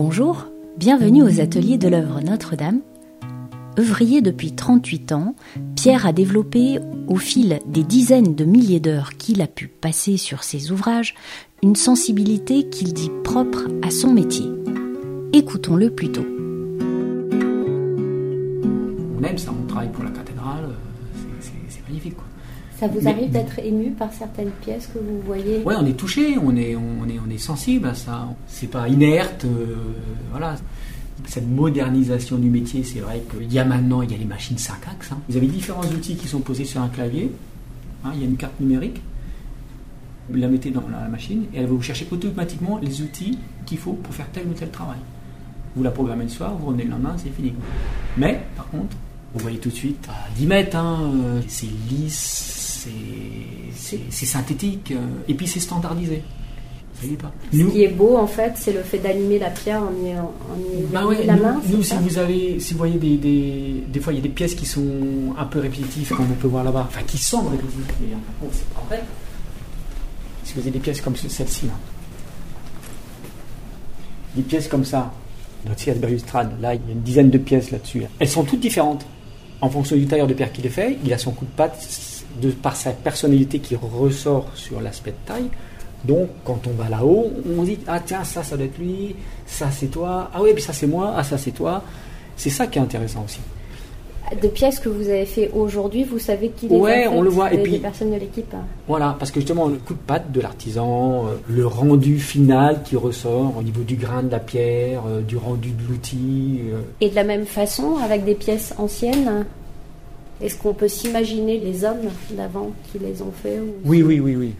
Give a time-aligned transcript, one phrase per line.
[0.00, 2.82] Bonjour, bienvenue aux ateliers de l'œuvre Notre-Dame.
[3.80, 5.34] Œuvrier depuis 38 ans,
[5.74, 6.78] Pierre a développé,
[7.08, 11.16] au fil des dizaines de milliers d'heures qu'il a pu passer sur ses ouvrages,
[11.64, 14.46] une sensibilité qu'il dit propre à son métier.
[15.32, 16.22] Écoutons-le plutôt.
[19.24, 22.14] Aime ça, on travaille pour la cathédrale, euh, c'est- magnifique.
[22.78, 25.62] Ça vous Mais- arrive d'être ému par certaines pièces que vous voyez?
[25.64, 28.28] Ouais, on est touché, on est, on est, on est sensible à ça.
[28.46, 29.74] C'est pas inerte, euh,
[30.30, 30.54] voilà.
[31.26, 34.56] Cette modernisation du métier, c'est vrai qu'il y a maintenant, il y a les machines
[34.58, 35.10] 5 axes.
[35.12, 35.18] hein.
[35.28, 37.32] Vous avez différents outils qui sont posés sur un clavier.
[38.04, 39.02] hein, il y a une carte numérique.
[40.30, 43.78] Vous la mettez dans la machine et elle va vous chercher automatiquement les outils qu'il
[43.78, 44.98] faut pour faire tel ou tel travail.
[45.74, 47.54] Vous la programmez le soir, vous revenez le lendemain, c'est fini.
[48.16, 48.96] Mais, par contre,
[49.34, 52.67] vous voyez tout de suite à 10 mètres, hein, euh, c'est lisse,
[53.74, 54.96] c'est- synthétique, euh,
[55.28, 56.22] et puis c'est standardisé.
[57.00, 57.16] Vous
[57.52, 60.32] Ce qui est beau, en fait, c'est le fait d'animer la pierre en y, en
[60.58, 61.60] y Bah ouais, la nous, main.
[61.68, 64.28] nous, si vous avez, si vous voyez des, des, des fois il y a des
[64.28, 64.82] pièces qui sont
[65.38, 68.68] un peu répétitives, comme on peut voir là-bas, enfin qui semblent répétitives, mais en c'est
[68.74, 69.04] pas vrai.
[70.42, 71.72] Si vous avez des pièces comme ce- celle-ci, là.
[74.34, 75.12] des pièces comme ça,
[75.66, 78.06] notre balustrade, là il y a une dizaine de pièces là-dessus, là.
[78.18, 79.06] elles sont toutes différentes.
[79.60, 81.76] En fonction du tailleur de pierre qui les fait, il a son coup de patte
[82.62, 85.50] par sa personnalité qui ressort sur l'aspect de taille.
[86.04, 89.70] Donc, quand on va là-haut, on dit Ah, tiens, ça, ça doit être lui, ça,
[89.72, 91.82] c'est toi, ah oui, puis ça, c'est moi, ah, ça, c'est toi.
[92.36, 93.40] C'est ça qui est intéressant aussi.
[94.42, 97.30] De pièces que vous avez fait aujourd'hui, vous savez qui les Ouais, a on le
[97.30, 98.54] voit, et puis- des personnes de l'équipe.
[98.86, 102.94] Voilà, parce que justement, le coup de patte de l'artisan, euh, le rendu final qui
[102.96, 106.60] ressort au niveau du grain de la pierre, euh, du rendu de l'outil.
[106.70, 109.46] euh, Et de la même façon, avec des pièces anciennes,
[110.42, 114.36] est-ce qu'on peut s'imaginer les hommes d'avant qui les ont fait ou- Oui, oui, oui,
[114.36, 114.52] oui.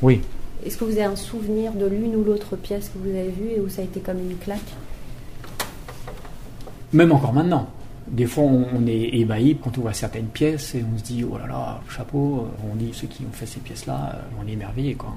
[0.00, 0.20] Oui.
[0.64, 3.50] Est-ce que vous avez un souvenir de l'une ou l'autre pièce que vous avez vue
[3.54, 4.58] et où ça a été comme une claque?
[6.94, 7.66] Même encore maintenant.
[8.10, 11.36] Des fois, on, est ébahi quand on voit certaines pièces et on se dit, oh
[11.38, 12.46] là là, chapeau.
[12.70, 15.14] On dit, ceux qui ont fait ces pièces-là, euh, on est émerveillés, quoi.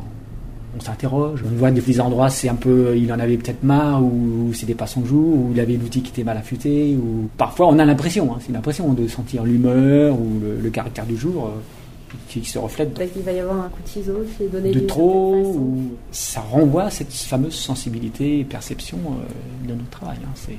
[0.78, 1.44] On, s'interroge.
[1.46, 4.74] On voit des petits endroits, c'est un peu, il en avait peut-être marre, ou c'était
[4.74, 7.84] pas son jour, ou il avait l'outil qui était mal affûté, ou parfois on a
[7.84, 12.46] l'impression, hein, c'est l'impression de sentir l'humeur ou le, le caractère du jour euh, qui,
[12.46, 14.80] se reflète Peut-être qu'il va y avoir un coup de ciseau qui est donné de
[14.80, 20.20] trop, ou ça renvoie à cette fameuse sensibilité et perception euh, de notre travail.
[20.24, 20.32] hein.
[20.36, 20.58] C'est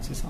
[0.00, 0.28] c'est ça.